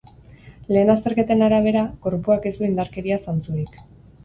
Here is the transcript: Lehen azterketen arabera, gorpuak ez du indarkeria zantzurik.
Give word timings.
Lehen 0.75 0.89
azterketen 0.93 1.43
arabera, 1.49 1.85
gorpuak 2.07 2.49
ez 2.53 2.55
du 2.59 2.67
indarkeria 2.71 3.23
zantzurik. 3.27 3.81